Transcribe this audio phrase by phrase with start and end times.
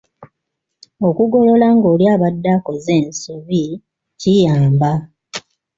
[1.07, 3.63] Okugolola ng’oli abadde akoze ensobi
[4.19, 4.91] kiyamba.